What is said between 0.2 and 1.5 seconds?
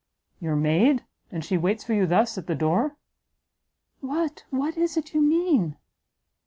"Your maid? and